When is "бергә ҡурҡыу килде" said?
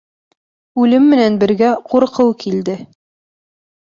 1.43-2.79